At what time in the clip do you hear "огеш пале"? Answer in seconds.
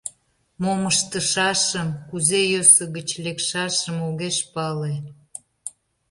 4.07-4.93